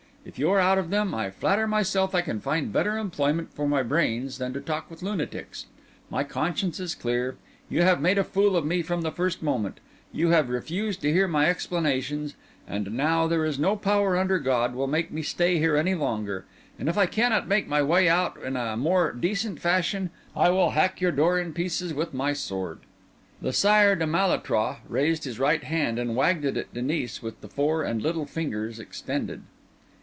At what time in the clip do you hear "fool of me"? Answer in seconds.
8.23-8.83